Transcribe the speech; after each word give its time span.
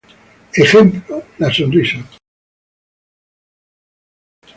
Ejemplo: 0.55 1.21
la 1.37 1.53
sonrisa. 1.53 1.99